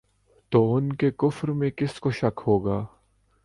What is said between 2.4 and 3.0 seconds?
ہوگا